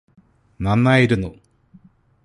നന്നായിരുന്നു 0.59 1.31